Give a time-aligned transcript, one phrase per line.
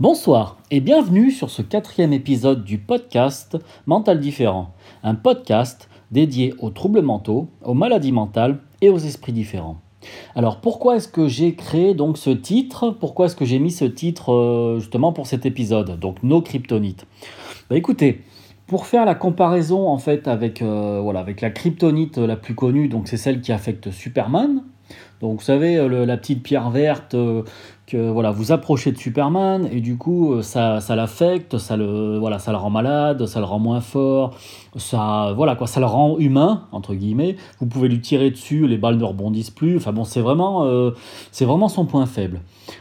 [0.00, 3.56] Bonsoir et bienvenue sur ce quatrième épisode du podcast
[3.86, 4.74] Mental Différent,
[5.04, 9.76] un podcast dédié aux troubles mentaux, aux maladies mentales et aux esprits différents.
[10.34, 12.90] Alors pourquoi est-ce que j'ai créé donc ce titre?
[12.90, 16.00] Pourquoi est-ce que j'ai mis ce titre euh, justement pour cet épisode?
[16.00, 17.06] Donc nos kryptonites.
[17.70, 18.22] Bah écoutez,
[18.66, 23.06] pour faire la comparaison en fait avec, euh, avec la kryptonite la plus connue, donc
[23.06, 24.64] c'est celle qui affecte Superman.
[25.20, 27.16] Donc vous savez, euh, la petite pierre verte
[27.86, 32.18] que voilà, vous approchez de Superman et du coup euh, ça, ça l'affecte, ça le
[32.18, 34.34] voilà, ça le rend malade, ça le rend moins fort,
[34.76, 37.36] ça voilà quoi, ça le rend humain entre guillemets.
[37.60, 39.76] Vous pouvez lui tirer dessus, les balles ne rebondissent plus.
[39.76, 40.92] Enfin bon, c'est vraiment euh,
[41.30, 42.40] c'est vraiment son point faible.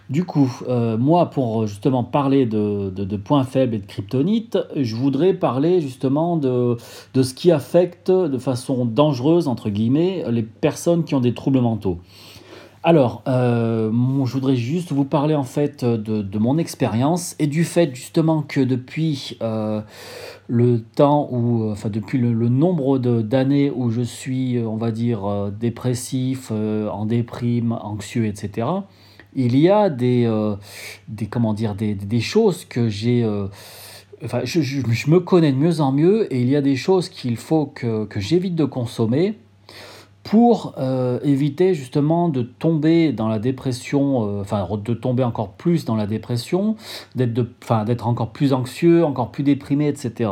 [0.10, 4.58] Du coup, euh, moi pour justement parler de, de, de, points faibles et de kryptonite,
[4.76, 6.78] je voudrais parler justement de,
[7.14, 11.60] de ce qui affecte de façon dangereuse entre guillemets les personnes qui ont des troubles
[11.60, 12.00] mentaux.
[12.86, 13.90] Alors, euh,
[14.26, 18.60] je voudrais juste vous parler en fait de, mon expérience et du fait justement que
[18.60, 19.80] depuis euh,
[20.48, 25.50] le temps où, enfin depuis le, nombre d'années où je suis, on va dire, euh,
[25.50, 28.68] dépressif, en déprime, anxieux, etc.,
[29.36, 30.30] il y a des,
[31.08, 33.22] des comment dire, des, choses que j'ai...
[34.44, 37.66] Je, me connais de mieux en mieux et il y a des choses qu'il faut
[37.66, 39.40] que j'évite de consommer
[40.24, 45.86] pour euh, éviter justement de tomber dans la dépression, euh, enfin de tomber encore plus
[45.86, 46.78] dans la dépression,
[47.16, 50.30] d'être encore plus anxieux, encore plus déprimé, etc.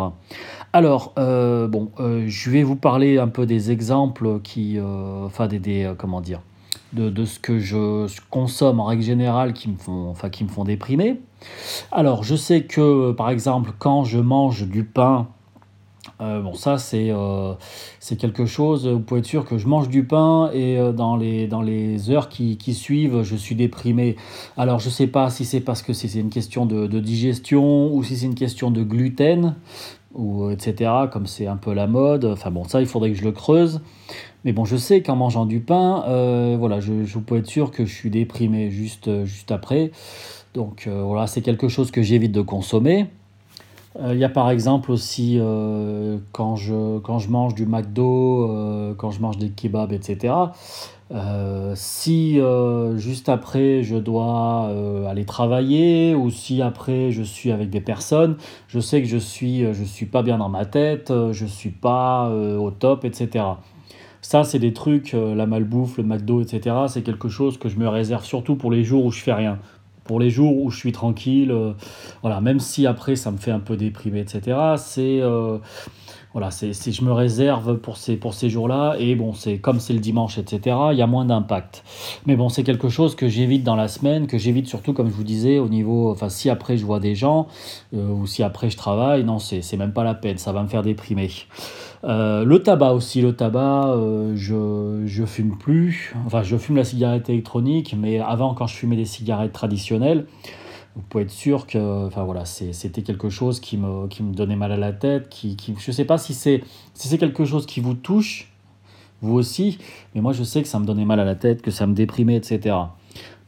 [0.73, 4.79] Alors, euh, bon, je vais vous parler un peu des exemples qui,
[5.25, 6.41] enfin des, comment dire,
[6.93, 11.19] de, ce que je consomme en règle générale qui me font déprimer.
[11.91, 15.27] Alors, je sais que, par exemple, quand je mange du pain,
[16.19, 17.53] euh, bon, ça, euh,
[17.99, 21.15] c'est quelque chose, vous pouvez être sûr que je mange du pain et euh, dans,
[21.15, 24.15] les, dans les heures qui, qui, suivent, je suis déprimé.
[24.57, 28.03] Alors, je ne sais pas si c'est parce que c'est une question de, digestion ou
[28.03, 29.55] si c'est une question de gluten,
[30.13, 32.25] ou etc., comme c'est un peu la mode.
[32.25, 33.81] Enfin bon, ça, il faudrait que je le creuse.
[34.43, 36.03] Mais bon, je sais qu'en mangeant du pain,
[36.57, 39.91] voilà, je, je peux être sûr que je suis déprimé juste, juste après.
[40.53, 43.07] Donc voilà, c'est quelque chose que j'évite de consommer.
[43.99, 48.49] Euh, il y a par exemple aussi euh, quand, je, quand je mange du McDo,
[48.49, 50.33] euh, quand je mange des kebabs, etc.
[51.75, 52.39] si
[52.95, 54.71] juste après je dois
[55.09, 58.37] aller travailler ou si après je suis avec des personnes,
[58.69, 62.29] je sais que je suis, je suis pas bien dans ma tête, je suis pas
[62.29, 63.45] au top, etc.
[64.21, 66.75] Ça, c'est des trucs, la malbouffe, le McDo, etc.
[66.87, 69.59] C'est quelque chose que je me réserve surtout pour les jours où je fais rien
[70.03, 71.73] pour les jours où je suis tranquille, euh,
[72.21, 74.57] voilà, même si après ça me fait un peu déprimer, etc.
[74.77, 75.57] C'est euh,
[76.33, 79.93] voilà, c'est je me réserve pour ces pour ces jours-là et bon, c'est comme c'est
[79.93, 80.77] le dimanche, etc.
[80.91, 81.83] Il y a moins d'impact.
[82.25, 85.13] Mais bon, c'est quelque chose que j'évite dans la semaine, que j'évite surtout, comme je
[85.13, 87.47] vous disais, au niveau, enfin, si après je vois des gens
[87.93, 90.67] euh, ou si après je travaille, non, c'est même pas la peine, ça va me
[90.67, 91.29] faire déprimer.
[92.03, 96.15] Euh, le tabac aussi, le tabac, euh, je, je fume plus.
[96.25, 100.25] Enfin, je fume la cigarette électronique, mais avant, quand je fumais des cigarettes traditionnelles,
[100.95, 104.55] vous pouvez être sûr que enfin, voilà, c'était quelque chose qui me, qui me donnait
[104.55, 105.29] mal à la tête.
[105.29, 106.63] Qui, qui je ne sais pas si c'est
[106.93, 108.51] si quelque chose qui vous touche,
[109.21, 109.77] vous aussi,
[110.15, 111.93] mais moi je sais que ça me donnait mal à la tête, que ça me
[111.93, 112.75] déprimait, etc.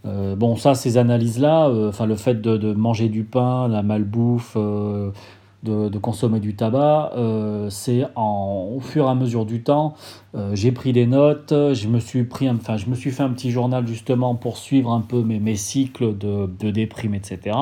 [0.06, 4.56] Euh, bon, ça, ces analyses-là, enfin, le fait de, de, manger du pain, la malbouffe,
[5.64, 9.96] de, consommer du tabac, euh, c'est au fur et à mesure du temps,
[10.36, 13.30] euh, j'ai pris des notes, je me suis pris, enfin, je me suis fait un
[13.30, 17.56] petit journal justement pour suivre un peu mes, mes cycles de, de déprime, etc.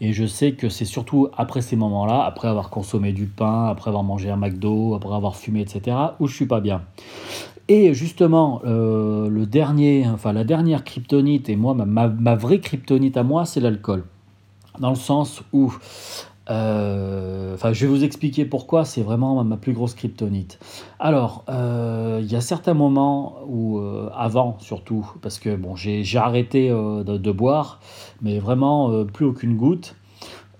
[0.00, 3.88] Et je sais que c'est surtout après ces moments-là, après avoir consommé du pain, après
[3.88, 6.82] avoir mangé un McDo, après avoir fumé, etc., où je suis pas bien.
[7.68, 13.16] Et justement, euh, le dernier, enfin la dernière kryptonite, et moi, ma, ma vraie kryptonite
[13.16, 14.04] à moi, c'est l'alcool.
[14.78, 15.72] Dans le sens où
[16.48, 20.58] enfin, je vais vous expliquer pourquoi c'est vraiment ma plus grosse kryptonite.
[20.98, 26.68] Alors, euh, il y a certains moments où, euh, avant surtout, parce que j'ai arrêté
[26.68, 27.80] de, boire,
[28.22, 29.96] mais vraiment plus aucune goutte.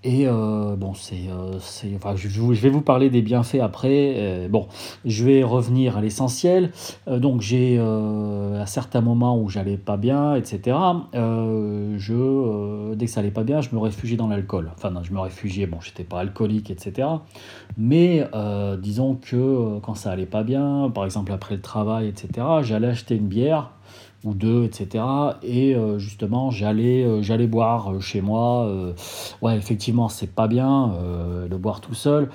[0.04, 1.58] Et euh, bon, c'est, euh,
[1.96, 4.14] enfin, je, je, vais vous parler des bienfaits après.
[4.16, 4.68] Euh, bon,
[5.04, 6.70] je vais revenir à l'essentiel.
[7.08, 10.76] donc, j'ai à certains moments où j'allais pas bien, etc.
[11.12, 14.70] je, dès que ça allait pas bien, je me réfugiais dans l'alcool.
[14.76, 15.66] Enfin, non, je me réfugiais.
[15.66, 17.08] Bon, j'étais pas alcoolique, etc.
[17.76, 18.24] Mais
[18.80, 22.46] disons que quand ça allait pas bien, par exemple après le travail, etc.
[22.62, 23.70] J'allais acheter une bière
[24.34, 25.04] deux, etc.
[25.42, 28.68] Et euh, justement, j'allais euh, j'allais boire euh, chez moi.
[29.42, 30.92] ouais, effectivement, c'est pas bien
[31.48, 32.30] de boire tout seul.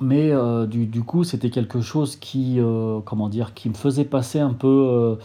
[0.00, 0.32] Mais
[0.66, 2.58] du, coup, c'était quelque chose qui,
[3.04, 5.18] comment dire, qui me faisait passer un peu,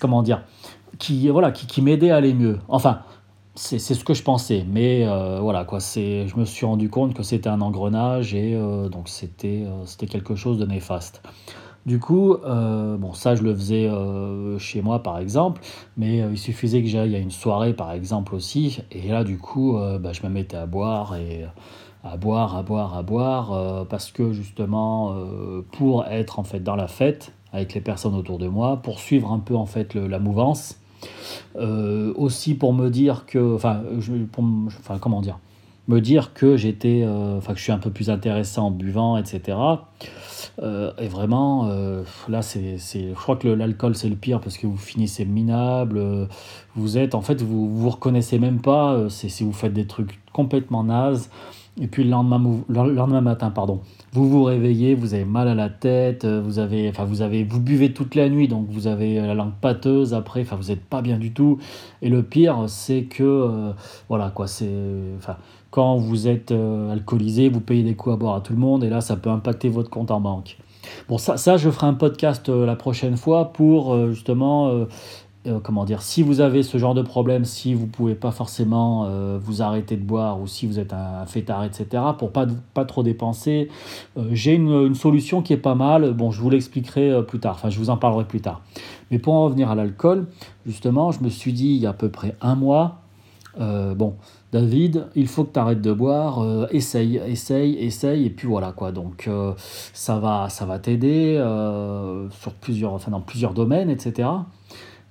[0.00, 0.42] comment dire,
[0.98, 2.58] qui, voilà, qui, m'aidait à aller mieux.
[2.68, 3.00] Enfin,
[3.54, 5.06] c'est ce que je pensais, mais
[5.40, 5.80] voilà quoi.
[5.80, 8.58] C'est, je me suis rendu compte que c'était un engrenage et
[8.90, 11.22] donc c'était c'était quelque chose de néfaste.
[11.84, 13.90] Du coup, bon ça je le faisais
[14.58, 15.60] chez moi par exemple,
[15.96, 19.76] mais il suffisait que j'aille à une soirée par exemple aussi, et là du coup
[20.00, 21.44] bah, je me mettais à boire et
[22.04, 25.12] à boire, à boire, à boire, parce que justement
[25.72, 29.32] pour être en fait dans la fête avec les personnes autour de moi, pour suivre
[29.32, 30.78] un peu en fait la mouvance
[31.56, 33.82] euh, aussi pour me dire que, enfin,
[34.78, 35.38] enfin comment dire,
[35.88, 39.16] me dire que j'étais, euh, enfin que je suis un peu plus intéressant en buvant,
[39.16, 39.58] etc.
[40.60, 41.68] Euh, et vraiment,
[42.28, 46.28] là, c'est, je crois que l'alcool c'est le pire parce que vous finissez minable.
[46.74, 49.08] vous êtes, en fait, vous vous reconnaissez même pas.
[49.08, 51.28] c'est si vous faites des trucs complètement nazes.
[51.80, 53.80] Et puis le lendemain, le lendemain matin, pardon,
[54.12, 57.44] vous vous réveillez, vous avez mal à la tête, euh, vous avez, enfin vous avez,
[57.44, 60.84] vous buvez toute la nuit, donc vous avez la langue pâteuse après, enfin vous n'êtes
[60.84, 61.58] pas bien du tout.
[62.02, 63.72] Et le pire, c'est que, euh,
[64.10, 64.68] voilà quoi, c'est,
[65.16, 65.38] enfin
[65.72, 68.84] quand vous êtes euh, alcoolisé, vous payez des coups à boire à tout le monde,
[68.84, 70.58] et là ça peut impacter votre compte en banque.
[71.08, 74.86] Bon, ça, ça je ferai un podcast la prochaine fois pour justement
[75.48, 79.06] euh, comment dire, si vous avez ce genre de problème, si vous pouvez pas forcément
[79.06, 81.86] euh, vous arrêter de boire ou si vous êtes un fêtard, etc.,
[82.16, 83.68] pour pas, pas trop dépenser,
[84.16, 86.12] euh, j'ai une, une, solution qui est pas mal.
[86.12, 88.60] Bon, je vous l'expliquerai plus tard, enfin, je vous en parlerai plus tard.
[89.10, 90.26] Mais pour en revenir à l'alcool,
[90.64, 93.01] justement, je me suis dit il y a à peu près un mois,
[93.58, 94.14] bon,
[94.52, 98.92] David, il faut que tu arrêtes de boire, essaye, essaye, essaye, et puis voilà quoi.
[98.92, 99.28] Donc
[99.92, 101.36] ça va, ça va t'aider
[102.30, 104.28] sur plusieurs, dans plusieurs domaines, etc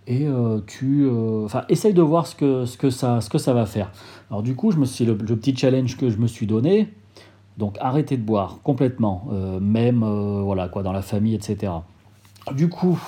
[0.08, 3.92] et euh, tu euh, enfin essaye de voir ce que, ça, va faire.
[4.30, 6.90] Alors du coup, je me le, petit challenge que je me suis donné,
[7.58, 10.04] donc arrêter de boire complètement, euh, même
[10.44, 11.72] voilà quoi dans la famille, etc.
[12.56, 13.00] Du coup,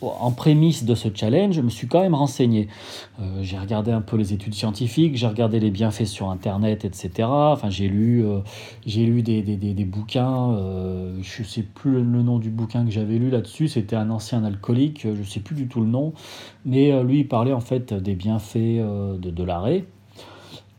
[0.00, 2.68] en prémisse de ce challenge, je me suis quand même renseigné.
[3.20, 7.28] Euh, j'ai regardé un peu les études scientifiques, j'ai regardé les bienfaits sur Internet, etc.
[7.28, 8.38] Enfin, j'ai lu, euh,
[8.86, 10.52] j'ai lu des, des, des, bouquins.
[10.52, 13.68] Euh, je ne sais plus le nom du bouquin que j'avais lu là-dessus.
[13.68, 15.02] C'était un ancien alcoolique.
[15.02, 16.12] Je ne sais plus du tout le nom.
[16.64, 19.84] Mais lui, il parlait en fait des bienfaits de, de l'arrêt.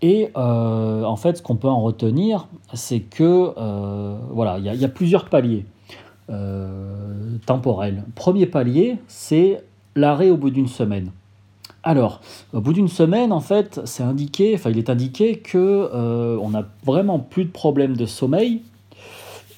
[0.01, 3.53] Et en fait, ce qu'on peut en retenir, c'est que
[4.31, 5.65] voilà, il y, a plusieurs paliers.
[6.29, 8.03] Euh, temporel.
[8.15, 9.63] Premier palier, c'est
[9.95, 11.11] l'arrêt au bout d'une semaine.
[11.81, 12.21] Alors,
[12.53, 16.49] au bout d'une semaine, en fait, c'est indiqué, enfin, il est indiqué que euh, on
[16.49, 18.61] n'a vraiment plus de problème de sommeil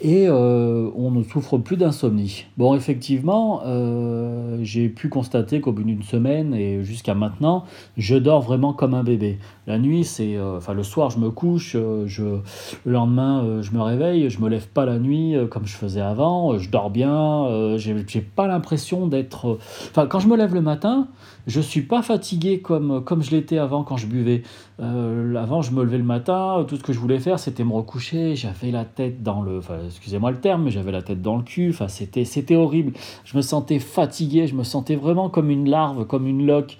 [0.01, 2.45] et euh, on ne souffre plus d'insomnie.
[2.57, 7.65] Bon, effectivement, euh, j'ai pu constater qu'au bout d'une semaine et jusqu'à maintenant,
[7.97, 9.37] je dors vraiment comme un bébé.
[9.67, 13.81] La nuit, c'est, euh, enfin le soir, je me couche, je, le lendemain, je me
[13.81, 18.21] réveille, je me lève pas la nuit comme je faisais avant, je dors bien, j'ai
[18.21, 19.59] pas l'impression d'être,
[19.91, 21.07] enfin quand je me lève le matin,
[21.47, 24.43] je suis pas fatigué comme, comme je l'étais avant quand je buvais.
[24.79, 27.73] Euh, avant, je me levais le matin, tout ce que je voulais faire, c'était me
[27.73, 28.35] recoucher.
[28.35, 29.57] J'avais la tête dans le.
[29.57, 31.69] Enfin, excusez-moi le terme, mais j'avais la tête dans le cul.
[31.69, 32.93] Enfin, c'était, c'était horrible.
[33.23, 36.77] Je me sentais fatigué, je me sentais vraiment comme une larve, comme une loque.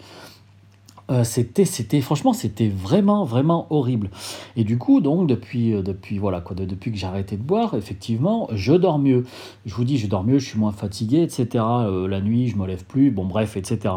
[1.09, 4.09] Euh, c'était, c'était, franchement, c'était vraiment, vraiment horrible.
[4.56, 7.74] Et du coup, donc, depuis, euh, depuis, voilà, quoi, depuis que j'ai arrêté de boire,
[7.74, 9.25] effectivement, je dors mieux.
[9.65, 11.63] Je vous dis, je dors mieux, je suis moins fatigué, etc.
[12.07, 13.95] la nuit, je me lève plus, bon, bref, etc.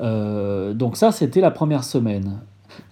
[0.00, 2.40] Euh, donc ça, c'était la première semaine.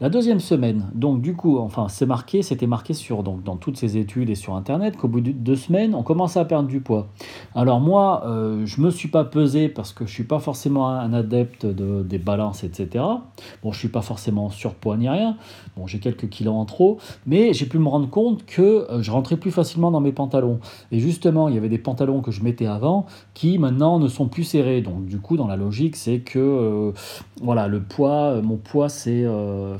[0.01, 3.77] La deuxième semaine, donc du coup, enfin, c'est marqué, c'était marqué sur, donc, dans toutes
[3.77, 6.81] ces études et sur Internet qu'au bout de deux semaines, on commençait à perdre du
[6.81, 7.09] poids.
[7.55, 11.13] Alors moi, euh, je me suis pas pesé parce que je suis pas forcément un
[11.13, 13.05] adepte de, des balances, etc.
[13.63, 15.37] Bon, je suis pas forcément surpoids ni rien.
[15.77, 19.11] Bon, j'ai quelques kilos en trop, mais j'ai pu me rendre compte que euh, je
[19.11, 20.61] rentrais plus facilement dans mes pantalons.
[20.93, 24.29] Et justement, il y avait des pantalons que je mettais avant qui maintenant ne sont
[24.29, 24.83] plus serrés.
[24.83, 26.93] Donc du coup, dans la logique, c'est que euh,
[27.43, 29.25] voilà, le poids, mon poids, c'est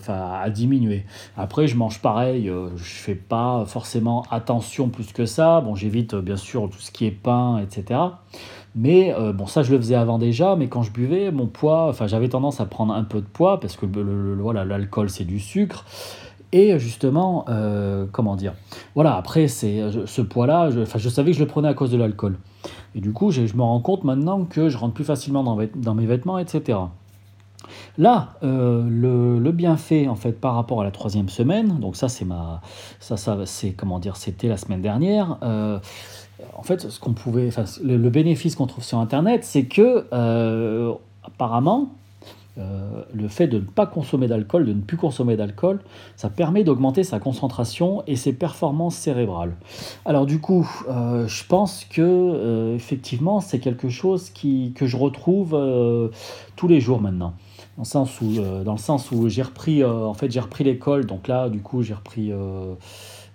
[0.09, 1.05] à diminuer.
[1.37, 5.61] Après, je mange pareil, euh, je fais pas forcément attention plus que ça.
[5.61, 8.01] Bon, j'évite euh, bien sûr tout ce qui est pain, etc.
[8.75, 11.89] Mais euh, bon, ça je le faisais avant déjà, mais quand je buvais, mon poids,
[11.89, 15.85] enfin j'avais tendance à prendre un peu de poids parce que l'alcool c'est du sucre.
[16.53, 17.45] Et justement,
[18.13, 18.55] comment dire?
[18.95, 21.99] Voilà, après, c'est ce poids-là, je, je savais que je le prenais à cause de
[21.99, 22.39] l'alcool.
[22.95, 26.07] Et du coup, je, me rends compte maintenant que je rentre plus facilement dans mes
[26.07, 26.79] vêtements, etc.
[27.99, 32.27] Là, euh, le, bienfait en fait par rapport à la troisième semaine, donc ça c'est
[32.27, 32.61] ma,
[33.01, 35.39] ça, ça c'est comment dire, c'était la semaine dernière.
[35.43, 35.79] Euh,
[36.55, 37.49] en fait, ce qu'on pouvait,
[37.83, 40.93] le, bénéfice qu'on trouve sur Internet, c'est que euh,
[41.25, 41.91] apparemment,
[43.13, 45.81] le fait de ne pas consommer d'alcool, de ne plus consommer d'alcool,
[46.17, 49.55] ça permet d'augmenter sa concentration et ses performances cérébrales.
[50.07, 56.11] Alors du coup, je pense que effectivement, c'est quelque chose qui, que je retrouve
[56.57, 57.35] tous les jours maintenant.
[57.77, 61.07] Dans le sens où, dans le sens où j'ai repris, en fait, j'ai repris l'école.
[61.07, 62.33] Donc là, du coup, j'ai repris.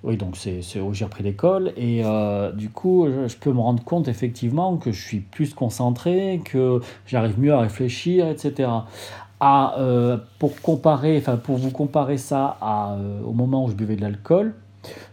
[0.04, 1.74] oui, donc c'est où j'ai repris l'école.
[1.78, 2.04] Et
[2.56, 7.40] du coup, je, peux me rendre compte effectivement que je suis plus concentré, que j'arrive
[7.40, 8.70] mieux à réfléchir, etc.
[9.40, 9.76] À,
[10.40, 14.56] pour, comparer, pour vous comparer ça à, au moment où je buvais de l'alcool,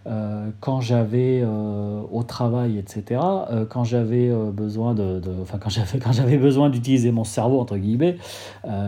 [0.07, 3.21] euh, quand j'avais euh, au travail, etc.,
[3.51, 7.77] euh, quand j'avais besoin de, enfin quand j'avais quand j'avais besoin d'utiliser mon cerveau entre
[7.77, 8.17] guillemets,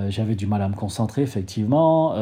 [0.09, 2.15] j'avais du mal à me concentrer effectivement.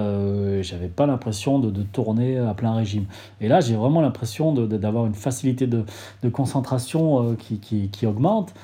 [0.62, 3.06] j'avais pas l'impression de, de, tourner à plein régime.
[3.40, 5.84] Et là, j'ai vraiment l'impression d'avoir une facilité de,
[6.22, 8.54] de concentration qui, qui, qui, augmente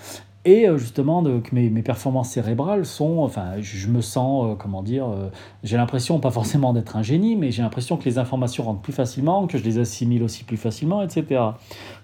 [0.44, 4.82] et euh, justement que mes, mes, performances cérébrales sont, enfin, je, me sens, euh, comment
[4.82, 5.30] dire, euh,
[5.62, 8.92] j'ai l'impression, pas forcément d'être un génie, mais j'ai l'impression que les informations rentrent plus
[8.92, 11.40] facilement, que je les assimile aussi plus facilement, etc.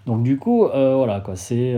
[0.06, 1.76] Donc du coup, voilà, quoi, c'est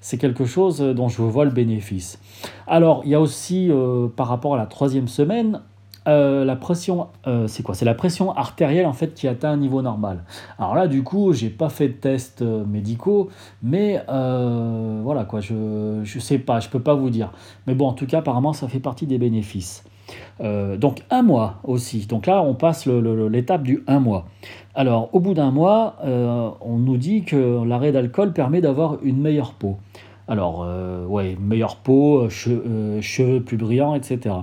[0.00, 2.18] c'est quelque chose dont je vois le bénéfice.
[2.66, 3.70] Alors, il y a aussi,
[4.16, 5.60] par rapport à la troisième semaine,
[6.06, 7.74] euh, la pression, euh, c'est quoi?
[7.74, 10.24] C'est la pression artérielle en fait qui atteint un niveau normal.
[10.58, 13.30] Alors là, du coup, j'ai pas fait de tests euh, médicaux,
[13.62, 17.32] mais voilà quoi, je je sais pas, je peux pas vous dire.
[17.66, 19.84] Mais bon, en tout cas, apparemment, ça fait partie des bénéfices.
[20.40, 22.06] donc un mois aussi.
[22.06, 24.26] Donc là, on passe l'étape du un mois.
[24.74, 29.54] Alors au bout d'un mois, on nous dit que l'arrêt d'alcool permet d'avoir une meilleure
[29.54, 29.78] peau.
[30.26, 34.34] Alors, euh, ouais, meilleure peau, euh, euh, cheveux, plus brillants, etc.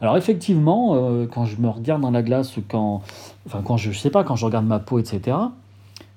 [0.00, 0.96] Alors, effectivement,
[1.30, 3.02] quand je me regarde dans la glace, quand,
[3.46, 5.36] enfin, quand je, sais pas, quand je regarde ma peau, etc.,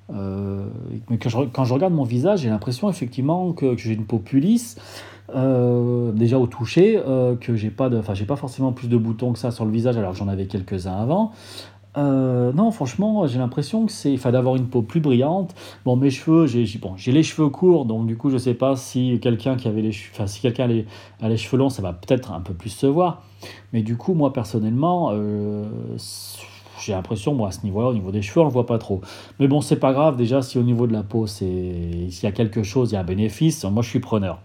[0.09, 1.29] mais quand
[1.63, 4.77] je, regarde mon visage, j'ai l'impression effectivement que, j'ai une peau plus lisse,
[5.33, 7.01] déjà au toucher,
[7.39, 9.97] que j'ai pas, de, j'ai pas forcément plus de boutons que ça sur le visage,
[9.97, 11.31] alors que j'en avais quelques-uns avant.
[11.97, 15.53] Euh, non, franchement, j'ai l'impression que c'est, enfin, d'avoir une peau plus brillante.
[15.85, 18.75] Bon, mes cheveux, j'ai, bon, j'ai les cheveux courts, donc du coup, je sais pas
[18.75, 20.69] si quelqu'un qui avait les, enfin, si quelqu'un
[21.21, 23.23] a les, cheveux longs, ça va peut-être un peu plus se voir.
[23.73, 25.65] Mais du coup, moi personnellement, euh,
[26.79, 29.01] j'ai l'impression, moi, à ce niveau-là, au niveau des cheveux, on le voit pas trop.
[29.39, 30.15] Mais bon, c'est pas grave.
[30.17, 32.97] Déjà, si au niveau de la peau, c'est, s'il y a quelque chose, il y
[32.97, 34.39] a un bénéfice, moi, je suis preneur.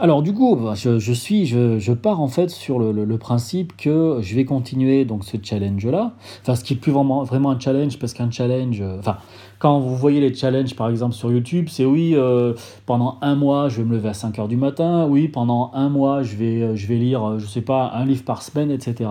[0.00, 4.36] Alors du coup, bah, je, suis, je, pars en fait sur le, principe que je
[4.36, 6.12] vais continuer donc ce challenge-là.
[6.40, 9.16] Enfin, ce qui est plus vraiment, vraiment un challenge, parce qu'un challenge, euh, enfin,
[9.58, 12.54] quand vous voyez les challenges par exemple sur YouTube, c'est oui, euh,
[12.86, 15.88] pendant un mois, je vais me lever à 5 heures du matin, oui, pendant un
[15.88, 19.10] mois, je vais, euh, je vais lire, je sais pas, un livre par semaine, etc.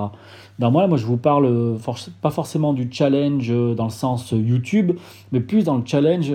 [0.60, 1.78] Dans moi, moi, je vous parle
[2.22, 4.94] pas forcément du challenge dans le sens YouTube,
[5.32, 6.32] mais plus dans le challenge,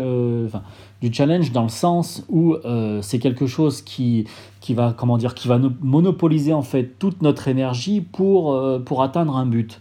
[0.46, 0.62] enfin,
[1.00, 2.54] du challenge dans le sens où
[3.00, 4.26] c'est quelque chose qui,
[4.62, 9.02] qui va, comment dire, qui va monopoliser en fait toute notre énergie pour, euh, pour
[9.02, 9.80] atteindre un but.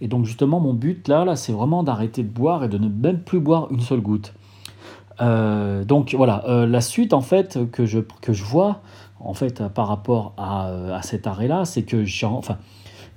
[0.00, 2.88] Et donc justement, mon but là, là c'est vraiment d'arrêter de boire et de ne
[2.88, 4.34] même plus boire une seule goutte.
[5.20, 8.82] Euh, donc voilà, euh, la suite en fait que je, que je vois
[9.20, 12.58] en fait par rapport à, à cet arrêt-là, c'est que j'ai, enfin,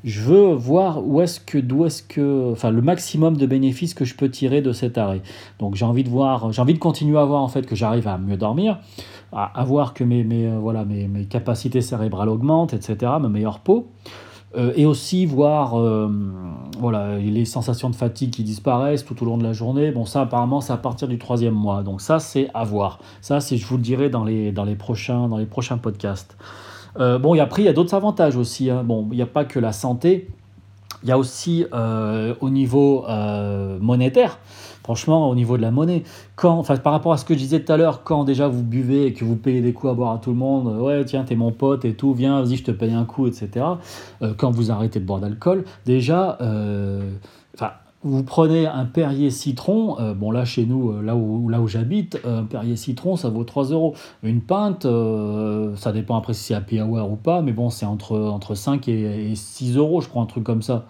[0.03, 4.05] je veux voir où est-ce que, d'où est-ce que, enfin, le maximum de bénéfices que
[4.05, 5.21] je peux tirer de cet arrêt.
[5.59, 8.07] Donc j'ai envie de voir, j'ai envie de continuer à voir en fait que j'arrive
[8.07, 8.79] à mieux dormir,
[9.31, 13.59] à, voir que mes, mes, euh, voilà, mes, mes, capacités cérébrales augmentent, etc., ma meilleure
[13.59, 13.87] peau.
[14.57, 16.11] Euh, et aussi voir euh,
[16.77, 19.91] voilà, les sensations de fatigue qui disparaissent tout au long de la journée.
[19.91, 21.83] Bon, ça, apparemment, c'est à partir du troisième mois.
[21.83, 22.99] Donc ça, c'est à voir.
[23.21, 26.35] Ça, c'est, je vous le dirai dans les, dans les, prochains, dans les prochains podcasts.
[26.99, 28.69] Euh, bon, et après, il y a d'autres avantages aussi.
[28.69, 28.83] Hein.
[28.83, 30.29] Bon, il n'y a pas que la santé.
[31.03, 33.05] Il y a aussi au niveau
[33.79, 34.37] monétaire
[34.83, 36.03] franchement, au niveau de la monnaie,
[36.35, 39.07] quand, par rapport à ce que je disais tout à l'heure, quand déjà vous buvez
[39.07, 41.23] et que vous payez des coups à boire à tout le monde, euh, ouais, tiens,
[41.23, 43.65] t'es mon pote et tout, viens, vas-y, je te paye un coup, etc.
[44.21, 47.11] Euh, quand vous arrêtez de boire d'alcool, déjà, euh,
[47.55, 47.71] enfin,
[48.03, 52.43] vous prenez un Perrier citron, bon là chez nous, là où, là où j'habite, un
[52.43, 53.93] Perrier citron ça vaut 3 euros.
[54.23, 54.87] Une pinte,
[55.75, 58.87] ça dépend après si c'est à Piaware ou pas, mais bon c'est entre, entre 5
[58.87, 60.85] et, et 6 euros je crois, un truc comme ça.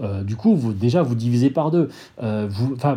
[0.00, 1.88] Euh, du coup, vous, déjà, vous divisez par deux.
[2.22, 2.48] Euh,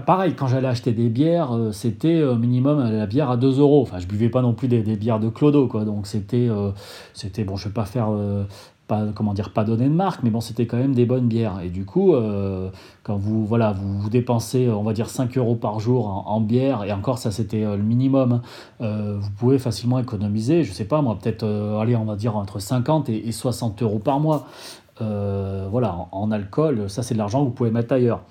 [0.06, 3.82] pareil, quand j'allais acheter des bières, euh, c'était minimum la bière à 2 euros.
[3.82, 5.86] Enfin, je buvais pas non plus des, bières de Clodo, quoi.
[5.86, 6.50] Donc, c'était,
[7.14, 8.10] c'était bon, je vais pas faire
[8.88, 11.60] pas comment dire pas donner de marque mais bon c'était quand même des bonnes bières
[11.62, 12.14] et du coup
[13.04, 16.92] quand vous voilà vous, dépensez on va dire 5 euros par jour en, bière et
[16.94, 18.42] encore ça c'était le minimum
[18.80, 21.46] vous pouvez facilement économiser je sais pas moi peut-être
[21.82, 24.48] aller on va dire entre 50 et, et 60 euros par mois
[25.02, 28.24] euh, voilà, en, alcool, ça c'est de l'argent que vous pouvez mettre ailleurs.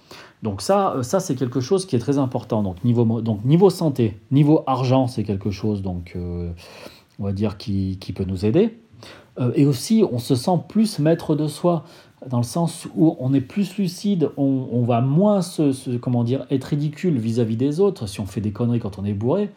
[0.42, 2.62] Donc ça, euh, ça c'est quelque chose qui est très important.
[2.62, 3.06] Donc niveau,
[3.44, 6.50] niveau santé, niveau argent, c'est quelque chose donc euh,
[7.18, 8.80] on va dire qui, peut nous aider.
[9.54, 11.84] Et aussi, on se sent plus maître de soi
[12.28, 16.46] dans le sens où on est plus lucide, on, on va moins se, comment dire
[16.50, 19.50] être ridicule vis-à-vis des autres si on fait des conneries quand on est bourré.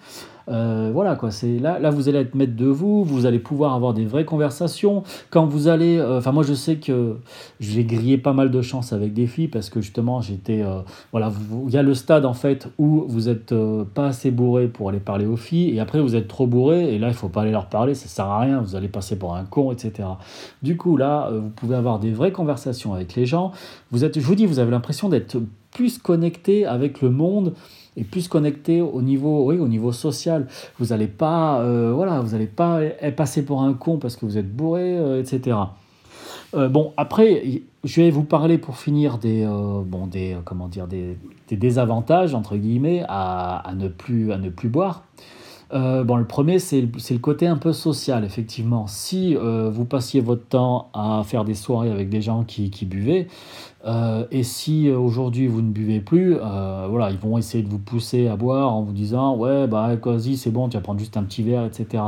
[0.50, 3.74] Euh, voilà quoi, c'est là, là vous allez être maître de vous, vous allez pouvoir
[3.74, 5.04] avoir des vraies conversations.
[5.30, 7.18] Quand vous allez, euh, enfin moi je sais que
[7.60, 10.80] j'ai grillé pas mal de chance avec des filles parce que justement j'étais, euh,
[11.12, 11.32] voilà,
[11.68, 13.54] il y a le stade en fait où vous êtes
[13.94, 17.00] pas assez bourré pour aller parler aux filles et après vous êtes trop bourré et
[17.00, 19.36] là il faut pas aller leur parler, ça sert à rien, vous allez passer pour
[19.36, 20.08] un con, etc.
[20.64, 23.52] Du coup là vous pouvez avoir des vraies conversations avec les gens.
[23.92, 25.38] Vous êtes, je vous dis, vous avez l'impression d'être
[25.72, 27.54] plus connecté avec le monde
[28.00, 30.48] et plus connecté au niveau, oui, au niveau social.
[30.80, 32.80] Vous n'allez pas, euh, voilà, vous pas
[33.16, 35.58] passer pour un con parce que vous êtes bourré, euh, etc.
[36.56, 41.18] Euh, bon, après, je vais vous parler pour finir des, bon, des, comment dire, des,
[41.50, 45.04] des, désavantages entre guillemets à, à, ne plus, à ne plus boire.
[45.72, 48.88] Bon, le premier, c'est le côté un peu social, effectivement.
[48.88, 53.28] Si vous passiez votre temps à faire des soirées avec des gens qui, qui buvaient,
[53.86, 57.70] euh, et si euh, aujourd'hui vous ne buvez plus, euh, voilà, ils vont essayer de
[57.70, 61.00] vous pousser à boire en vous disant ouais bah vas-y c'est bon, tu vas prendre
[61.00, 62.04] juste un petit verre, etc.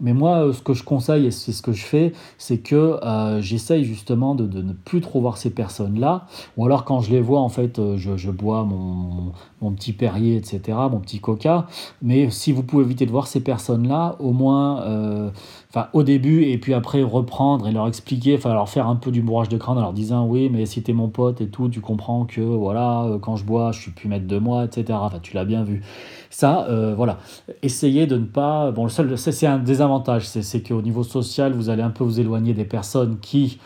[0.00, 2.98] Mais moi, ce que je conseille, et c'est ce que je fais, c'est que
[3.40, 6.26] j'essaye justement de, ne plus trop voir ces personnes-là.
[6.56, 9.32] Ou alors quand je les vois, en fait, je, je bois mon,
[9.62, 10.60] mon, petit Perrier, etc.,
[10.90, 11.66] mon petit Coca.
[12.02, 15.32] Mais si vous pouvez éviter de voir ces personnes-là, au moins
[15.74, 19.10] enfin au début et puis après reprendre et leur expliquer, enfin leur faire un peu
[19.10, 21.68] du bourrage de crâne en leur disant oui mais si t'es mon pote et tout,
[21.68, 24.98] tu comprends que voilà euh, quand je bois je suis plus maître de moi, etc.
[25.02, 25.82] Enfin tu l'as bien vu.
[26.30, 27.18] Ça, euh, voilà,
[27.62, 28.70] essayez de ne pas.
[28.72, 32.20] Bon le seul, c'est un désavantage, c'est qu'au niveau social vous allez un peu vous
[32.20, 33.58] éloigner des personnes qui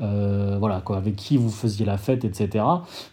[0.00, 2.64] euh, voilà, quoi, avec qui vous faisiez la fête, etc.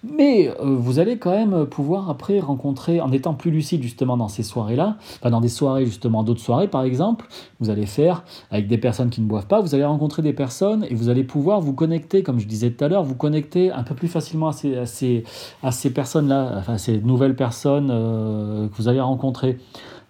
[0.04, 4.28] Mais euh, vous allez quand même pouvoir après rencontrer, en étant plus lucide justement dans
[4.28, 7.28] ces soirées-là, enfin dans des soirées justement, d'autres soirées par exemple,
[7.60, 10.86] vous allez faire avec des personnes qui ne boivent pas, vous allez rencontrer des personnes
[10.90, 13.84] et vous allez pouvoir vous connecter, comme je disais tout à l'heure, vous connecter un
[13.84, 15.24] peu plus facilement à ces, à ces,
[15.62, 19.58] à ces personnes-là, enfin ces nouvelles personnes euh, que vous allez rencontrer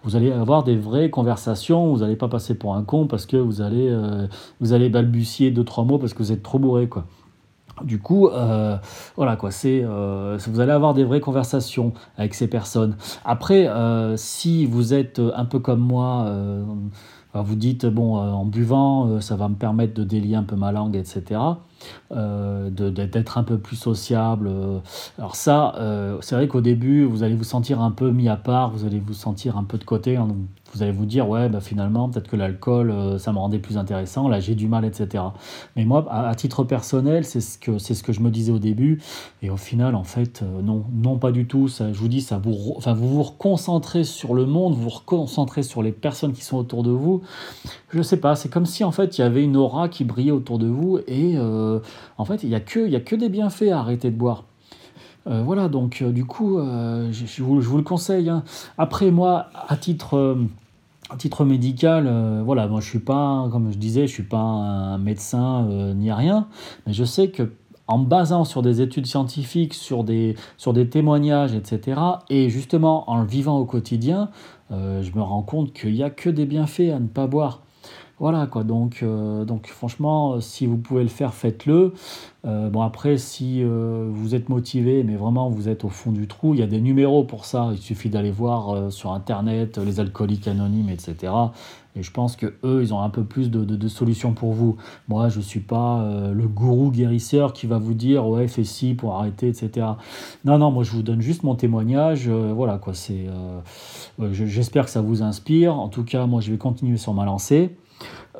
[0.04, 3.36] vous allez avoir des vraies conversations, vous n'allez pas passer pour un con parce que
[3.36, 4.26] vous allez, euh,
[4.60, 6.88] vous allez balbutier deux, trois mots parce que vous êtes trop bourré.
[6.88, 7.04] Quoi.
[7.84, 8.76] Du coup, euh,
[9.16, 12.96] voilà quoi, c'est, euh, vous allez avoir des vraies conversations avec ces personnes.
[13.24, 13.68] Après,
[14.16, 16.30] si vous êtes un peu comme moi,
[17.34, 20.96] vous dites, bon, en buvant, ça va me permettre de délier un peu ma langue,
[20.96, 21.40] etc.
[22.12, 24.50] Euh, d'être un peu plus sociable.
[25.18, 28.36] Alors ça, euh, c'est vrai qu'au début, vous allez vous sentir un peu mis à
[28.36, 30.18] part, vous allez vous sentir un peu de côté,
[30.72, 33.78] vous allez vous dire, ouais, bah finalement, peut-être que l'alcool, euh, ça me rendait plus
[33.78, 35.24] intéressant, là j'ai du mal, etc.
[35.76, 39.00] Mais moi, à, titre personnel, c'est ce, que, ce que je me disais au début,
[39.42, 42.38] et au final, en fait, non, non pas du tout, ça, je vous dis, ça
[42.38, 46.44] vous, enfin, vous vous reconcentrez sur le monde, vous vous reconcentrez sur les personnes qui
[46.44, 47.22] sont autour de vous,
[47.90, 50.32] je sais pas, c'est comme si en fait, il y avait une aura qui brillait
[50.32, 51.34] autour de vous, et...
[51.36, 51.80] Euh,
[52.18, 54.44] en fait, il n'y a, a que des bienfaits à arrêter de boire.
[55.26, 58.28] Euh, voilà, donc euh, du coup, je, vous, le conseille.
[58.28, 58.44] Hein.
[58.78, 60.36] Après, moi, à titre,
[61.10, 64.98] à titre médical, voilà, moi je suis pas, comme je disais, je suis pas un
[64.98, 66.46] médecin ni rien,
[66.86, 67.52] mais je sais que
[67.88, 73.20] en basant sur des études scientifiques, sur des, sur des témoignages, etc., et justement en
[73.20, 74.30] le vivant au quotidien,
[74.70, 77.61] je me rends compte qu'il n'y a que des bienfaits à ne pas boire.
[78.22, 81.92] Voilà quoi, donc, euh, donc franchement, si vous pouvez le faire, faites-le.
[82.44, 86.28] Euh, bon après, si euh, vous êtes motivé, mais vraiment vous êtes au fond du
[86.28, 87.70] trou, il y a des numéros pour ça.
[87.72, 91.32] Il suffit d'aller voir sur internet les alcooliques anonymes, etc.
[91.96, 94.76] Et je pense que eux, ils ont un peu plus de, de, solutions pour vous.
[95.08, 98.94] Moi, je ne suis pas le gourou guérisseur qui va vous dire ouais fais ci
[98.94, 99.84] pour arrêter, etc.
[100.44, 102.28] Non non, moi je vous donne juste mon témoignage.
[102.28, 103.26] voilà quoi, c'est.
[104.30, 105.74] J'espère que ça vous inspire.
[105.74, 107.74] En tout cas, moi je vais continuer sur ma lancée.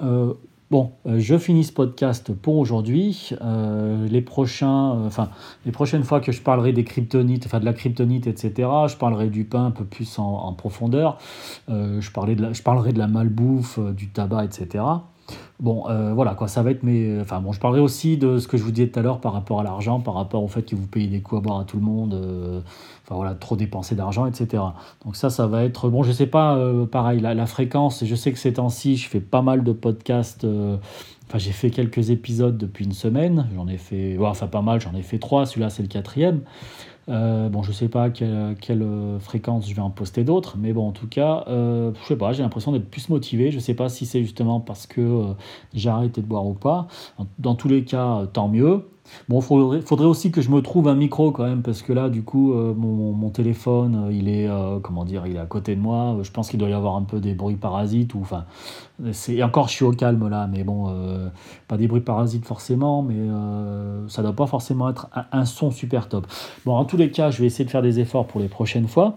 [0.03, 0.35] Euh,
[0.71, 3.31] bon, euh, je finis ce podcast pour aujourd'hui.
[3.43, 8.69] Euh, les prochaines fois que je parlerai des kryptonites, enfin de la kryptonite, etc.
[8.89, 11.19] Je parlerai du pain un peu plus en, profondeur.
[11.69, 12.11] je
[12.63, 14.85] parlerai de la malbouffe, du tabac, etc.
[15.61, 17.21] Bon, euh, voilà, quoi, ça va être mes.
[17.21, 19.33] Enfin, bon, je parlerai aussi de ce que je vous disais tout à l'heure par
[19.33, 21.65] rapport à l'argent, par rapport au fait que vous payez des coups à boire à
[21.65, 22.61] tout le monde, euh,
[23.05, 24.61] enfin voilà, trop dépenser d'argent, etc.
[25.05, 25.89] Donc, ça, ça va être.
[25.89, 29.09] Bon, je sais pas, euh, pareil, la, la, fréquence, je sais que ces temps-ci, je
[29.09, 30.45] fais pas mal de podcasts.
[31.29, 34.19] Enfin, j'ai fait quelques épisodes depuis une semaine, j'en ai fait.
[34.21, 36.41] enfin, pas mal, j'en ai fait trois, celui-là, c'est le quatrième.
[37.09, 38.87] Euh, bon, je sais pas quelle, quelle,
[39.21, 42.33] fréquence je vais en poster d'autres, mais bon, en tout cas, euh, je sais pas,
[42.33, 43.51] j'ai l'impression d'être plus motivé.
[43.51, 45.35] Je sais pas si c'est justement parce que euh,
[45.75, 46.87] j'ai arrêté de boire ou pas.
[47.39, 48.85] Dans tous les cas, tant mieux.
[49.29, 52.09] Bon, il faudrait, aussi que je me trouve un micro quand même, parce que là,
[52.09, 54.49] du coup, euh, mon, téléphone, il est,
[54.83, 56.19] comment dire, il est à côté de moi.
[56.23, 58.45] Je pense qu'il doit y avoir un peu des bruits parasites, ou enfin,
[59.13, 60.95] c'est encore, je suis au calme là, mais bon,
[61.69, 63.17] pas des bruits parasites forcément, mais
[64.09, 66.27] ça doit pas forcément être un, son super top.
[66.65, 68.89] Bon, en tous les cas, je vais essayer de faire des efforts pour les prochaines
[68.89, 69.17] fois.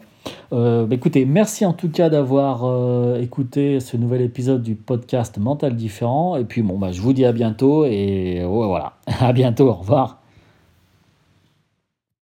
[0.54, 5.38] Euh, bah, écoutez, merci en tout cas d'avoir euh, écouté ce nouvel épisode du podcast
[5.38, 6.36] Mental Différent.
[6.38, 10.25] Et puis bon, bah, je vous dis à bientôt et voilà, à bientôt, au revoir.